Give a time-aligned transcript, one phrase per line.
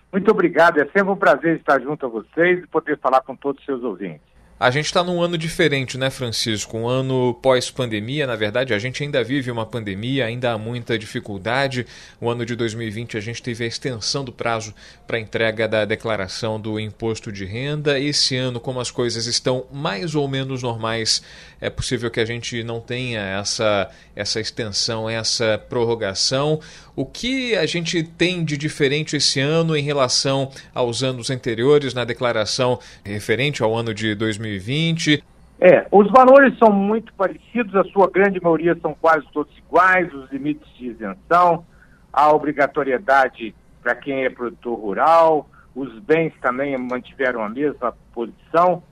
[0.09, 0.79] Muito obrigado.
[0.79, 3.83] É sempre um prazer estar junto a vocês e poder falar com todos os seus
[3.83, 4.32] ouvintes.
[4.63, 6.77] A gente está num ano diferente, né, Francisco?
[6.77, 11.85] Um ano pós-pandemia, na verdade, a gente ainda vive uma pandemia, ainda há muita dificuldade.
[12.21, 14.73] O ano de 2020 a gente teve a extensão do prazo
[15.05, 17.99] para entrega da declaração do imposto de renda.
[17.99, 21.21] Esse ano, como as coisas estão mais ou menos normais,
[21.59, 26.61] é possível que a gente não tenha essa, essa extensão, essa prorrogação.
[26.95, 32.05] O que a gente tem de diferente esse ano em relação aos anos anteriores na
[32.05, 35.23] declaração referente ao ano de 2020?
[35.59, 40.31] É, os valores são muito parecidos, a sua grande maioria são quase todos iguais, os
[40.31, 41.65] limites de isenção,
[42.11, 48.83] a obrigatoriedade para quem é produtor rural, os bens também mantiveram a mesma posição.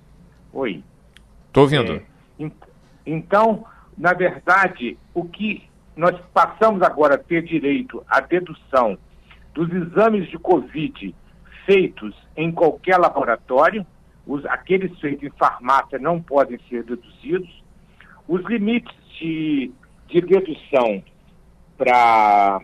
[0.52, 0.84] Oi.
[1.48, 2.02] Estou ouvindo.
[2.40, 2.52] É,
[3.06, 3.64] então,
[3.96, 8.98] na verdade, o que nós passamos agora a ter direito à dedução
[9.54, 11.14] dos exames de Covid
[11.66, 13.86] feitos em qualquer laboratório,
[14.26, 17.64] os, aqueles feitos em farmácia não podem ser deduzidos.
[18.28, 19.72] Os limites de,
[20.08, 21.04] de dedução
[21.78, 22.62] para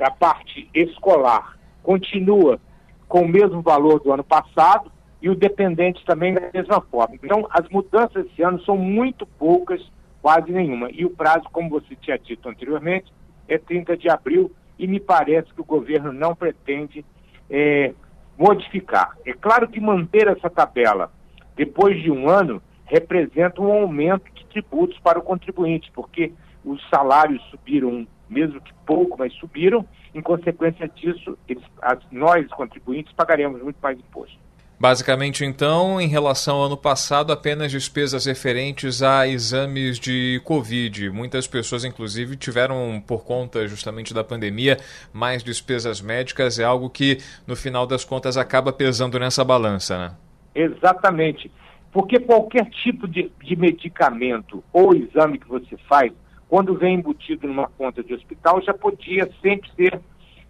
[0.00, 2.60] a parte escolar continua
[3.08, 7.14] com o mesmo valor do ano passado e o dependente também da mesma forma.
[7.14, 9.80] Então, as mudanças esse ano são muito poucas
[10.24, 10.88] quase nenhuma.
[10.90, 13.12] E o prazo, como você tinha dito anteriormente,
[13.46, 17.04] é 30 de abril e me parece que o governo não pretende
[17.50, 17.92] é,
[18.38, 19.18] modificar.
[19.26, 21.12] É claro que manter essa tabela
[21.54, 26.32] depois de um ano representa um aumento de tributos para o contribuinte, porque
[26.64, 29.86] os salários subiram, mesmo que pouco, mas subiram.
[30.14, 34.38] Em consequência disso, eles, as, nós, contribuintes, pagaremos muito mais imposto.
[34.78, 41.10] Basicamente, então, em relação ao ano passado, apenas despesas referentes a exames de Covid.
[41.10, 44.76] Muitas pessoas, inclusive, tiveram, por conta justamente da pandemia,
[45.12, 46.58] mais despesas médicas.
[46.58, 50.14] É algo que, no final das contas, acaba pesando nessa balança, né?
[50.54, 51.50] Exatamente.
[51.92, 56.12] Porque qualquer tipo de, de medicamento ou exame que você faz,
[56.48, 60.00] quando vem embutido numa conta de hospital, já podia sempre ser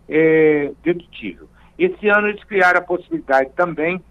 [0.09, 1.49] é, dedutível.
[1.79, 4.03] Esse ano eles criaram a possibilidade também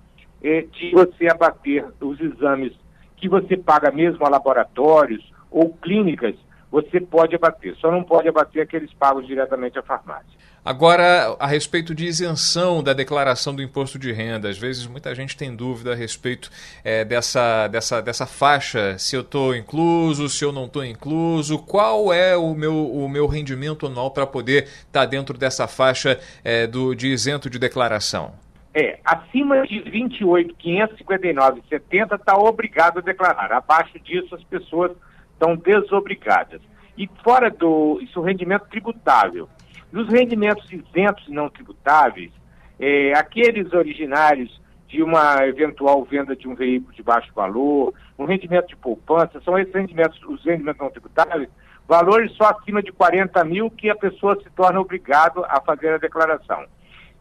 [0.43, 2.73] é, de você abater os exames
[3.17, 6.35] que você paga mesmo a laboratórios ou clínicas,
[6.69, 7.75] você pode abater.
[7.77, 10.33] Só não pode abater aqueles pagos diretamente à farmácia.
[10.65, 15.35] Agora, a respeito de isenção da declaração do imposto de renda, às vezes muita gente
[15.35, 16.49] tem dúvida a respeito
[16.83, 22.13] é, dessa, dessa, dessa faixa, se eu estou incluso, se eu não estou incluso, qual
[22.13, 26.65] é o meu, o meu rendimento anual para poder estar tá dentro dessa faixa é,
[26.65, 28.42] do, de isento de declaração?
[28.75, 33.51] É, acima de 28.559,70 está obrigado a declarar.
[33.51, 34.91] Abaixo disso, as pessoas
[35.31, 36.59] estão desobrigadas.
[36.97, 37.99] E fora do.
[38.01, 39.47] Isso rendimento tributável.
[39.91, 42.31] Nos rendimentos isentos e não tributáveis,
[42.79, 48.69] é, aqueles originários de uma eventual venda de um veículo de baixo valor, um rendimento
[48.69, 51.47] de poupança, são esses rendimentos, os rendimentos não tributáveis,
[51.87, 55.99] valores só acima de 40 mil que a pessoa se torna obrigado a fazer a
[55.99, 56.65] declaração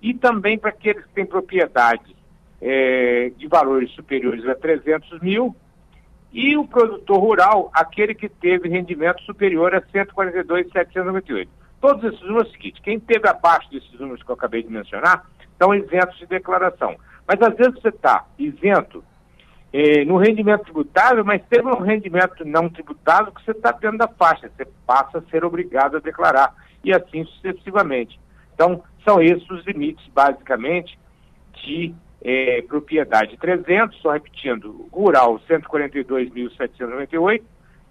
[0.03, 2.13] e também para aqueles que têm propriedades
[2.61, 5.55] é, de valores superiores a 300 mil
[6.33, 11.49] E o produtor rural, aquele que teve rendimento superior a 142,798.
[11.81, 14.71] Todos esses números é o seguinte, quem teve abaixo desses números que eu acabei de
[14.71, 16.97] mencionar, estão isentos de declaração.
[17.27, 19.05] Mas às vezes você está isento
[19.73, 24.09] eh, no rendimento tributável, mas teve um rendimento não tributável que você está dentro da
[24.09, 28.19] faixa, você passa a ser obrigado a declarar, e assim sucessivamente.
[28.55, 30.99] Então, são esses os limites, basicamente,
[31.65, 33.37] de eh, propriedade.
[33.37, 37.43] 300, só repetindo, rural 142.798,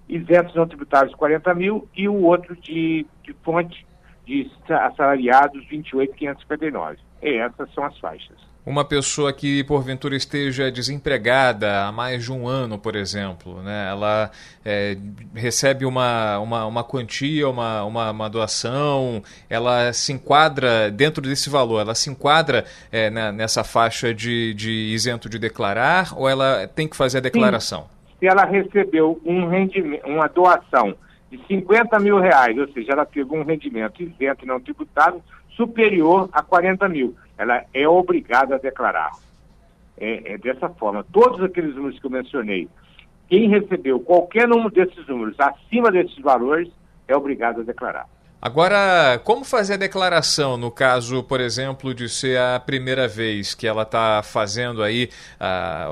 [0.08, 3.86] isentos não tributários 40 mil e o outro de, de fonte
[4.26, 6.98] de assalariados 28.559.
[7.22, 8.51] Essas são as faixas.
[8.64, 13.88] Uma pessoa que porventura esteja desempregada há mais de um ano, por exemplo, né?
[13.90, 14.30] ela
[14.64, 14.96] é,
[15.34, 21.80] recebe uma, uma, uma quantia, uma, uma, uma, doação, ela se enquadra dentro desse valor,
[21.80, 26.88] ela se enquadra é, na, nessa faixa de, de isento de declarar ou ela tem
[26.88, 27.82] que fazer a declaração?
[27.82, 28.18] Sim.
[28.20, 30.94] Se ela recebeu um rendimento, uma doação
[31.32, 35.20] de 50 mil reais, ou seja, ela teve um rendimento isento e não tributado
[35.56, 37.16] superior a 40 mil.
[37.42, 39.12] Ela é obrigada a declarar.
[39.98, 41.06] É, é, dessa forma.
[41.12, 42.68] Todos aqueles números que eu mencionei,
[43.30, 46.70] quem recebeu qualquer número desses números acima desses valores
[47.08, 48.08] é obrigado a declarar.
[48.42, 53.68] Agora, como fazer a declaração no caso, por exemplo, de ser a primeira vez que
[53.68, 55.10] ela está fazendo aí
[55.40, 55.90] a,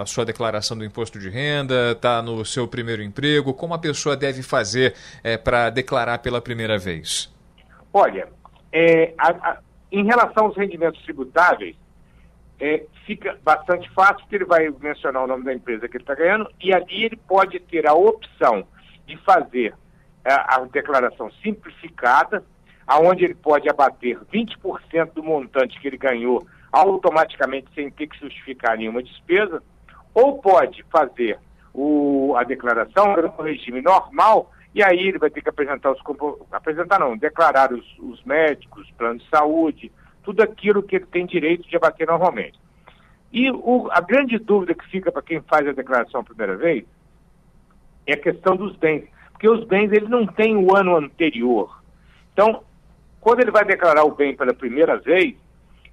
[0.00, 3.52] a, sua declaração do imposto de renda, está no seu primeiro emprego?
[3.52, 4.94] Como a pessoa deve fazer
[5.24, 7.34] é, para declarar pela primeira vez?
[7.92, 8.28] Olha,
[8.72, 9.58] é, a,
[9.90, 11.76] em relação aos rendimentos tributáveis,
[12.60, 16.14] é, fica bastante fácil, porque ele vai mencionar o nome da empresa que ele está
[16.14, 18.64] ganhando, e ali ele pode ter a opção
[19.06, 19.74] de fazer
[20.24, 22.44] a, a declaração simplificada,
[22.86, 28.76] aonde ele pode abater 20% do montante que ele ganhou automaticamente sem ter que justificar
[28.76, 29.62] nenhuma despesa,
[30.14, 31.38] ou pode fazer
[31.72, 36.00] o, a declaração no regime normal, e aí ele vai ter que apresentar os
[36.52, 39.90] apresentar não, declarar os, os médicos, plano de saúde,
[40.22, 42.58] tudo aquilo que ele tem direito de abater normalmente.
[43.32, 46.84] E o, a grande dúvida que fica para quem faz a declaração a primeira vez
[48.06, 49.08] é a questão dos bens
[49.40, 51.82] porque os bens ele não tem o ano anterior.
[52.34, 52.62] Então,
[53.22, 55.34] quando ele vai declarar o bem pela primeira vez,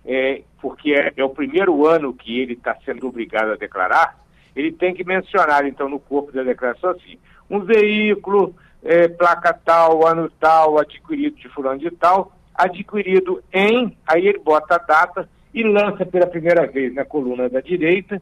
[0.06, 4.20] é, porque é, é o primeiro ano que ele está sendo obrigado a declarar,
[4.54, 7.18] ele tem que mencionar, então, no corpo da declaração assim,
[7.50, 8.54] um veículo,
[8.84, 14.76] é, placa tal, ano tal, adquirido de fulano de tal, adquirido em, aí ele bota
[14.76, 18.22] a data e lança pela primeira vez na coluna da direita,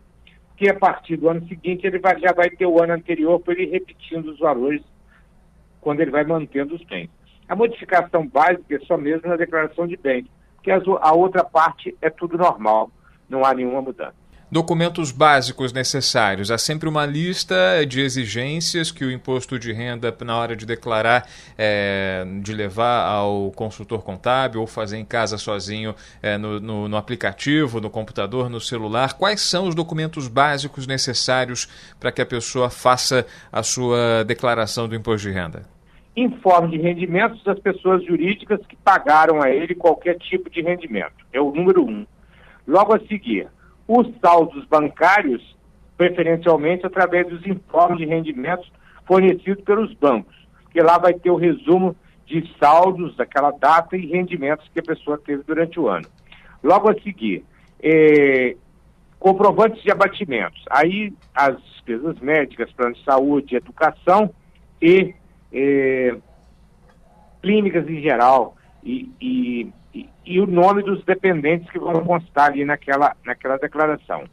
[0.58, 3.54] que a partir do ano seguinte ele vai, já vai ter o ano anterior para
[3.54, 4.82] ele repetindo os valores
[5.82, 7.10] quando ele vai mantendo os bens.
[7.48, 10.26] A modificação básica é só mesmo na declaração de bens,
[10.56, 12.90] porque a outra parte é tudo normal,
[13.30, 14.25] não há nenhuma mudança.
[14.52, 16.52] Documentos básicos necessários.
[16.52, 21.28] Há sempre uma lista de exigências que o imposto de renda, na hora de declarar,
[21.58, 26.96] é, de levar ao consultor contábil ou fazer em casa sozinho é, no, no, no,
[26.96, 29.14] aplicativo, no computador, no celular.
[29.14, 31.68] Quais são os documentos básicos necessários
[32.00, 35.64] para que a pessoa faça a sua declaração do imposto de renda?
[36.16, 41.26] informe de rendimentos das pessoas jurídicas que pagaram a ele qualquer tipo de rendimento.
[41.34, 42.06] É o número um.
[42.66, 43.50] Logo a seguir,
[43.88, 45.56] os saldos bancários,
[45.98, 48.72] preferencialmente através dos informes de rendimentos
[49.06, 50.36] fornecidos pelos bancos,
[50.72, 55.18] que lá vai ter o resumo de saldos daquela data e rendimentos que a pessoa
[55.18, 56.08] teve durante o ano.
[56.64, 57.46] Logo a seguir,
[57.82, 58.56] é,
[59.20, 60.64] comprovantes de abatimentos.
[60.70, 64.34] Aí as despesas médicas, plano de saúde, educação
[64.82, 65.14] e
[65.54, 66.16] é,
[67.42, 69.72] clínicas em geral e, e,
[70.26, 74.26] e, o nome dos dependentes que vão constar ali naquela, naquela declaração.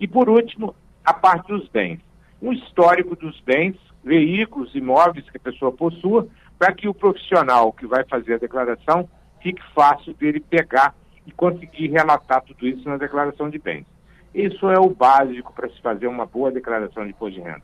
[0.00, 2.00] E por último, a parte dos bens.
[2.42, 6.26] Um histórico dos bens, veículos, imóveis que a pessoa possua,
[6.58, 9.08] para que o profissional que vai fazer a declaração
[9.42, 10.94] fique fácil dele pegar
[11.26, 13.86] e conseguir relatar tudo isso na declaração de bens.
[14.34, 17.62] Isso é o básico para se fazer uma boa declaração de imposto de renda.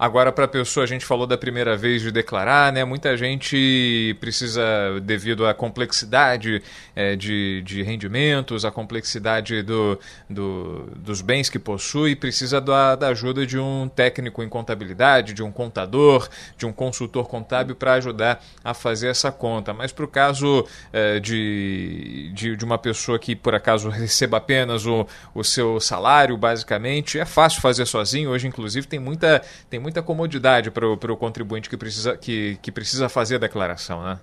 [0.00, 2.86] Agora, para a pessoa, a gente falou da primeira vez de declarar, né?
[2.86, 4.62] Muita gente precisa,
[5.02, 6.62] devido à complexidade
[6.96, 13.08] é, de, de rendimentos, a complexidade do, do, dos bens que possui, precisa da, da
[13.08, 18.42] ajuda de um técnico em contabilidade, de um contador, de um consultor contábil para ajudar
[18.64, 19.74] a fazer essa conta.
[19.74, 24.86] Mas para o caso é, de, de, de, uma pessoa que, por acaso, receba apenas
[24.86, 28.30] o, o seu salário, basicamente, é fácil fazer sozinho.
[28.30, 29.42] Hoje, inclusive, tem muita.
[29.68, 34.04] Tem muita muita comodidade para o contribuinte que precisa, que, que precisa fazer a declaração,
[34.04, 34.20] né?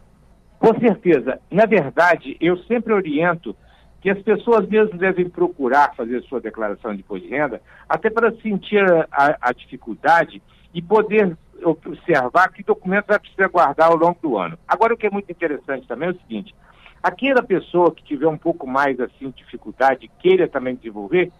[0.58, 1.40] Com certeza.
[1.52, 3.56] Na verdade, eu sempre oriento
[4.02, 8.32] que as pessoas mesmo devem procurar fazer sua declaração de imposto de renda, até para
[8.38, 8.82] sentir
[9.12, 10.42] a, a dificuldade
[10.74, 14.58] e poder observar que documentos vai precisar guardar ao longo do ano.
[14.68, 16.56] Agora, o que é muito interessante também é o seguinte,
[17.04, 21.32] aquela pessoa que tiver um pouco mais assim dificuldade, queira também desenvolver,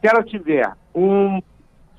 [0.00, 1.40] se ela tiver um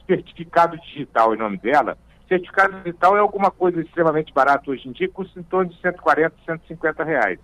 [0.05, 5.10] certificado digital em nome dela, certificado digital é alguma coisa extremamente barato hoje em dia,
[5.10, 7.39] custa em torno de 140, 150 reais.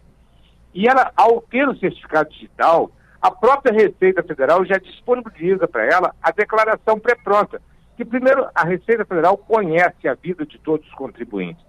[0.74, 6.16] E ela, ao ter o certificado digital, a própria Receita Federal já disponibiliza para ela
[6.22, 7.62] a declaração pré-pronta.
[7.98, 11.66] Que primeiro a Receita Federal conhece a vida de todos os contribuintes.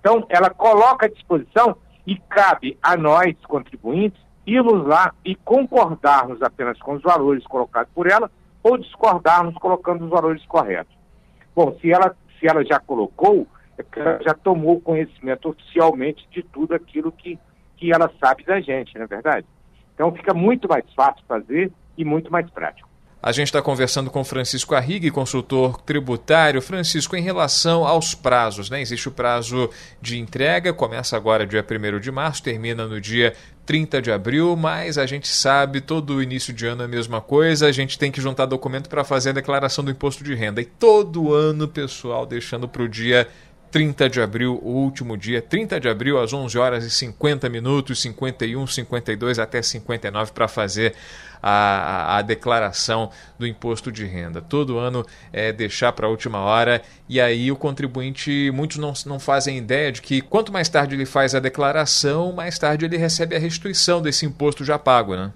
[0.00, 1.76] Então, ela coloca à disposição
[2.06, 8.10] e cabe a nós, contribuintes, irmos lá e concordarmos apenas com os valores colocados por
[8.10, 8.30] ela
[8.66, 10.92] ou discordarmos colocando os valores corretos.
[11.54, 13.46] Bom, se ela, se ela já colocou,
[13.78, 17.38] é porque ela já tomou conhecimento oficialmente de tudo aquilo que,
[17.76, 19.46] que ela sabe da gente, não é verdade?
[19.94, 22.85] Então fica muito mais fácil fazer e muito mais prático.
[23.26, 26.62] A gente está conversando com Francisco Arrigue, consultor tributário.
[26.62, 28.80] Francisco, em relação aos prazos, né?
[28.80, 29.68] Existe o prazo
[30.00, 33.34] de entrega, começa agora dia 1 de março, termina no dia
[33.66, 37.66] 30 de abril, mas a gente sabe, todo início de ano é a mesma coisa,
[37.66, 40.60] a gente tem que juntar documento para fazer a declaração do imposto de renda.
[40.60, 43.36] E todo ano, pessoal, deixando para o dia 30
[44.10, 48.66] de abril, o último dia, 30 de abril, às 11 horas e 50 minutos, 51,
[48.66, 50.94] 52 até 59, para fazer
[51.42, 54.40] a, a, a, declaração do imposto de renda.
[54.40, 59.20] Todo ano é deixar para a última hora e aí o contribuinte, muitos não, não
[59.20, 63.36] fazem ideia de que quanto mais tarde ele faz a declaração, mais tarde ele recebe
[63.36, 65.32] a restituição desse imposto já pago, né?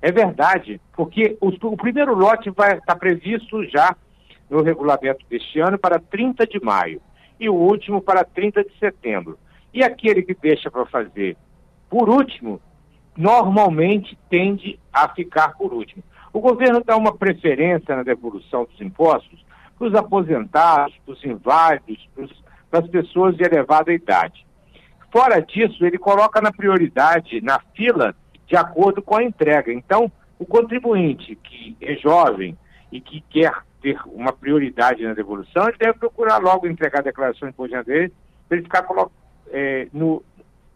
[0.00, 3.96] É verdade, porque o, o primeiro lote vai estar tá previsto já
[4.50, 7.00] no regulamento deste ano para 30 de maio
[7.42, 9.36] e o último para 30 de setembro.
[9.74, 11.36] E aquele que deixa para fazer
[11.90, 12.60] por último,
[13.16, 16.04] normalmente tende a ficar por último.
[16.32, 19.44] O governo dá uma preferência na devolução dos impostos
[19.76, 22.08] para os aposentados, para os inválidos,
[22.70, 24.46] para as pessoas de elevada idade.
[25.10, 28.14] Fora disso, ele coloca na prioridade, na fila,
[28.46, 29.72] de acordo com a entrega.
[29.72, 32.56] Então, o contribuinte que é jovem
[32.90, 37.48] e que quer ter uma prioridade na devolução, ele deve procurar logo entregar a declaração
[37.48, 38.12] de imposto de dele,
[38.48, 38.86] para ele ficar
[39.50, 40.22] é, no,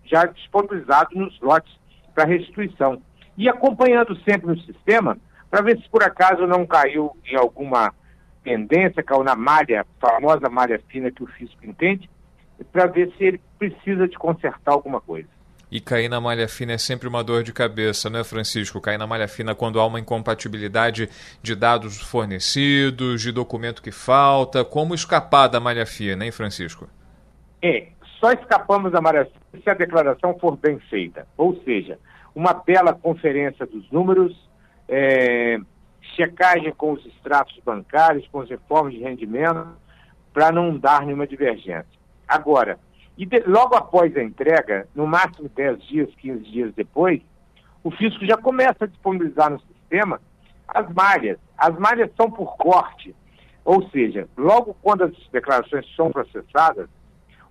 [0.04, 1.72] já disponibilizado nos lotes
[2.14, 3.00] para restituição.
[3.38, 5.16] E acompanhando sempre no sistema,
[5.50, 7.94] para ver se por acaso não caiu em alguma
[8.42, 12.10] tendência, caiu na malha, famosa malha fina que o fisco entende,
[12.72, 15.28] para ver se ele precisa de consertar alguma coisa.
[15.70, 18.80] E cair na malha fina é sempre uma dor de cabeça, né, Francisco?
[18.80, 21.08] Cair na malha fina quando há uma incompatibilidade
[21.42, 24.64] de dados fornecidos, de documento que falta.
[24.64, 26.88] Como escapar da malha fina, hein, Francisco?
[27.60, 27.88] É,
[28.20, 31.26] só escapamos da malha fina se a declaração for bem feita.
[31.36, 31.98] Ou seja,
[32.34, 34.48] uma bela conferência dos números,
[34.88, 35.58] é,
[36.14, 39.66] checagem com os extratos bancários, com os informes de rendimento,
[40.32, 41.86] para não dar nenhuma divergência.
[42.28, 42.78] Agora,
[43.16, 47.20] e de, logo após a entrega, no máximo 10 dias, 15 dias depois,
[47.82, 50.20] o fisco já começa a disponibilizar no sistema
[50.68, 51.38] as malhas.
[51.56, 53.14] As malhas são por corte,
[53.64, 56.88] ou seja, logo quando as declarações são processadas,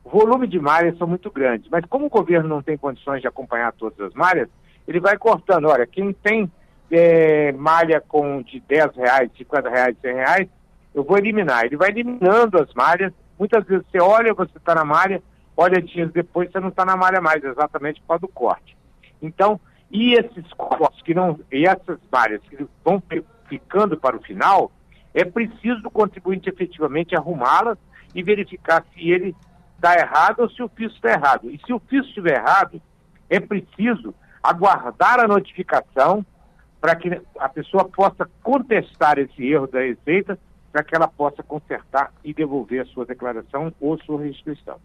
[0.04, 1.68] o volume de malhas são muito grandes.
[1.72, 4.48] Mas como o governo não tem condições de acompanhar todas as malhas,
[4.88, 5.66] ele vai cortando.
[5.66, 6.52] Olha, quem tem
[6.92, 10.48] é, malha com de 10 reais, 50 reais, 100 reais,
[10.94, 11.66] eu vou eliminar.
[11.66, 13.12] Ele vai eliminando as malhas.
[13.40, 15.22] Muitas vezes você olha, você está na malha,
[15.56, 18.78] olha dias depois, você não está na malha mais, exatamente por causa do corte.
[19.22, 19.60] Então,
[19.90, 23.02] e esses cortes que não, e essas malhas que vão
[23.48, 24.72] ficando para o final,
[25.14, 27.78] é preciso o contribuinte efetivamente arrumá-las
[28.14, 29.36] e verificar se ele
[29.76, 31.50] está errado ou se o FIS está errado.
[31.50, 32.82] E se o FIS estiver errado,
[33.30, 36.26] é preciso aguardar a notificação
[36.80, 40.38] para que a pessoa possa contestar esse erro da Receita,
[40.72, 44.78] para que ela possa consertar e devolver a sua declaração ou sua restituição.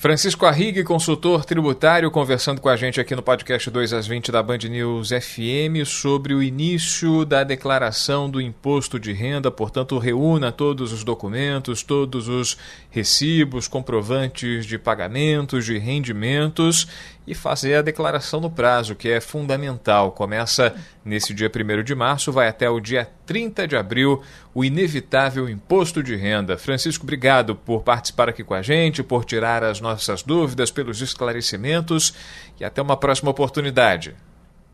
[0.00, 4.40] Francisco Arrigue, consultor tributário, conversando com a gente aqui no podcast 2 às 20 da
[4.40, 9.50] Band News FM sobre o início da declaração do imposto de renda.
[9.50, 12.56] Portanto, reúna todos os documentos, todos os
[12.92, 16.86] recibos, comprovantes de pagamentos, de rendimentos
[17.28, 20.12] e fazer a declaração no prazo, que é fundamental.
[20.12, 24.22] Começa nesse dia 1 de março, vai até o dia 30 de abril,
[24.54, 26.56] o inevitável imposto de renda.
[26.56, 32.14] Francisco, obrigado por participar aqui com a gente, por tirar as nossas dúvidas, pelos esclarecimentos
[32.58, 34.16] e até uma próxima oportunidade.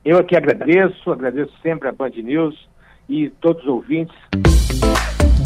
[0.04, 2.54] Eu aqui agradeço, agradeço sempre a Band News
[3.08, 4.16] e todos os ouvintes.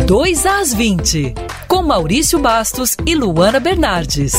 [0.07, 1.35] 2 às 20,
[1.69, 4.33] com Maurício Bastos e Luana Bernardes.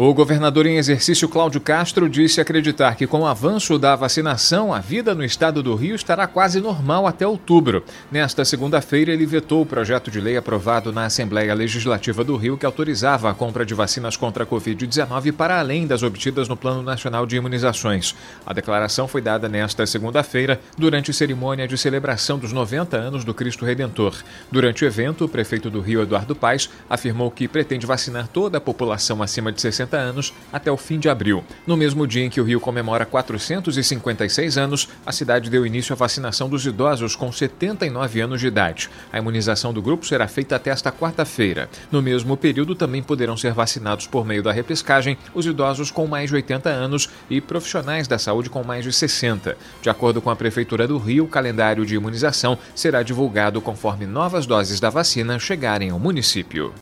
[0.00, 4.78] O governador em exercício Cláudio Castro disse acreditar que com o avanço da vacinação, a
[4.78, 7.82] vida no estado do Rio estará quase normal até outubro.
[8.08, 12.64] Nesta segunda-feira, ele vetou o projeto de lei aprovado na Assembleia Legislativa do Rio que
[12.64, 17.26] autorizava a compra de vacinas contra a Covid-19 para além das obtidas no Plano Nacional
[17.26, 18.14] de Imunizações.
[18.46, 23.64] A declaração foi dada nesta segunda-feira durante cerimônia de celebração dos 90 anos do Cristo
[23.64, 24.14] Redentor.
[24.48, 28.60] Durante o evento, o prefeito do Rio, Eduardo Paes, afirmou que pretende vacinar toda a
[28.60, 31.44] população acima de 60 anos até o fim de abril.
[31.66, 35.96] No mesmo dia em que o Rio comemora 456 anos, a cidade deu início à
[35.96, 38.90] vacinação dos idosos com 79 anos de idade.
[39.12, 41.68] A imunização do grupo será feita até esta quarta-feira.
[41.90, 46.30] No mesmo período, também poderão ser vacinados por meio da repescagem os idosos com mais
[46.30, 49.56] de 80 anos e profissionais da saúde com mais de 60.
[49.80, 54.46] De acordo com a Prefeitura do Rio, o calendário de imunização será divulgado conforme novas
[54.46, 56.72] doses da vacina chegarem ao município.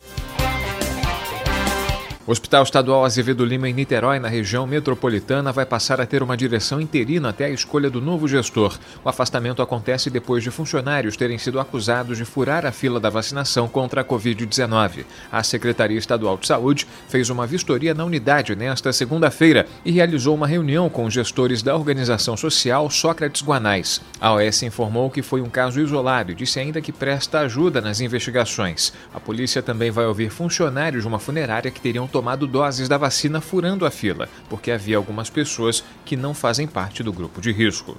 [2.27, 6.35] O Hospital Estadual Azevedo Lima, em Niterói, na região metropolitana, vai passar a ter uma
[6.35, 8.77] direção interina até a escolha do novo gestor.
[9.01, 13.69] O afastamento acontece depois de funcionários terem sido acusados de furar a fila da vacinação
[13.69, 15.05] contra a Covid-19.
[15.31, 20.47] A Secretaria Estadual de Saúde fez uma vistoria na unidade nesta segunda-feira e realizou uma
[20.47, 24.01] reunião com os gestores da organização social Sócrates Guanais.
[24.19, 28.01] A OS informou que foi um caso isolado e disse ainda que presta ajuda nas
[28.01, 28.91] investigações.
[29.13, 33.39] A polícia também vai ouvir funcionários de uma funerária que teriam tomado doses da vacina
[33.39, 37.95] furando a fila, porque havia algumas pessoas que não fazem parte do grupo de risco.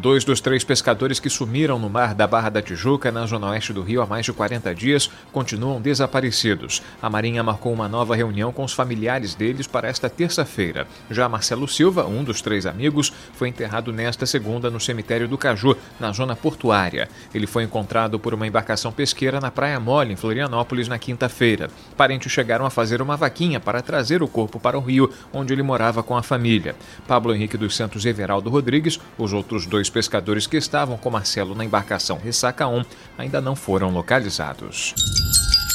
[0.00, 3.72] Dois dos três pescadores que sumiram no mar da Barra da Tijuca, na zona oeste
[3.72, 6.80] do Rio, há mais de 40 dias, continuam desaparecidos.
[7.02, 10.86] A Marinha marcou uma nova reunião com os familiares deles para esta terça-feira.
[11.10, 15.76] Já Marcelo Silva, um dos três amigos, foi enterrado nesta segunda no cemitério do Caju,
[15.98, 17.08] na zona portuária.
[17.34, 21.70] Ele foi encontrado por uma embarcação pesqueira na Praia Mole, em Florianópolis, na quinta-feira.
[21.96, 25.62] Parentes chegaram a fazer uma vaquinha para trazer o corpo para o Rio, onde ele
[25.64, 26.76] morava com a família.
[27.08, 31.10] Pablo Henrique dos Santos e Everaldo Rodrigues, os outros dois os pescadores que estavam com
[31.10, 32.84] Marcelo na embarcação Ressaca 1
[33.16, 34.94] ainda não foram localizados.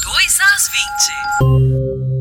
[0.04, 0.70] 2 às
[2.00, 2.13] 20.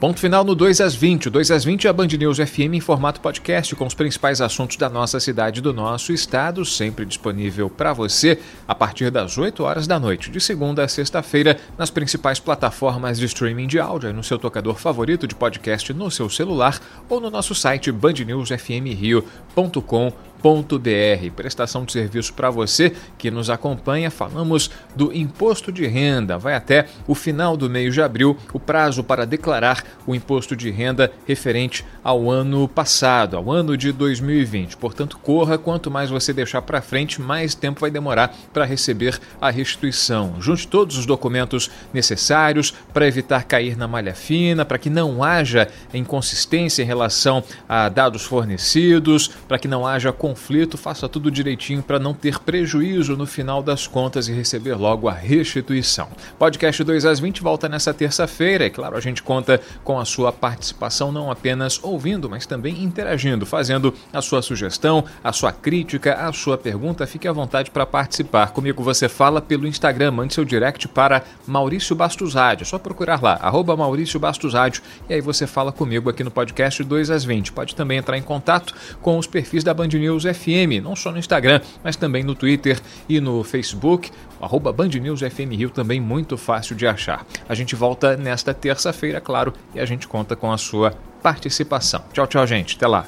[0.00, 1.28] Ponto final no 2 às 20.
[1.28, 4.40] O 2 às 20 é a Band News FM em formato podcast com os principais
[4.40, 9.36] assuntos da nossa cidade e do nosso estado, sempre disponível para você a partir das
[9.36, 14.14] 8 horas da noite, de segunda a sexta-feira, nas principais plataformas de streaming de áudio,
[14.14, 21.30] no seu tocador favorito de podcast no seu celular ou no nosso site bandnewsfmrio.com.br br
[21.34, 24.10] Prestação de serviço para você que nos acompanha.
[24.10, 26.38] Falamos do imposto de renda.
[26.38, 30.70] Vai até o final do mês de abril o prazo para declarar o imposto de
[30.70, 34.76] renda referente ao ano passado, ao ano de 2020.
[34.76, 39.50] Portanto, corra, quanto mais você deixar para frente, mais tempo vai demorar para receber a
[39.50, 40.36] restituição.
[40.40, 45.68] Junte todos os documentos necessários para evitar cair na malha fina, para que não haja
[45.92, 51.98] inconsistência em relação a dados fornecidos, para que não haja conflito, faça tudo direitinho para
[51.98, 56.08] não ter prejuízo no final das contas e receber logo a restituição.
[56.38, 58.66] Podcast 2 às 20 volta nessa terça-feira.
[58.66, 63.44] É claro, a gente conta com a sua participação, não apenas ouvindo, mas também interagindo,
[63.44, 67.08] fazendo a sua sugestão, a sua crítica, a sua pergunta.
[67.08, 68.52] Fique à vontade para participar.
[68.52, 72.62] Comigo você fala pelo Instagram, mande seu direct para Maurício Bastos Rádio.
[72.62, 74.20] É só procurar lá, arroba Maurício
[74.52, 77.50] Rádio, e aí você fala comigo aqui no podcast 2 às 20.
[77.50, 81.10] Pode também entrar em contato com os perfis da Band News News FM, não só
[81.10, 84.10] no Instagram, mas também no Twitter e no Facebook.
[84.40, 87.26] Arroba Band News FM Rio também muito fácil de achar.
[87.48, 92.02] A gente volta nesta terça-feira, claro, e a gente conta com a sua participação.
[92.12, 92.76] Tchau, tchau, gente.
[92.76, 93.06] Até lá.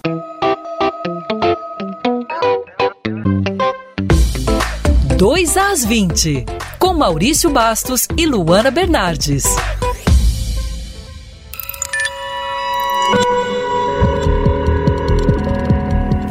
[5.17, 6.45] Dois às 20,
[6.79, 9.45] com Maurício Bastos e Luana Bernardes.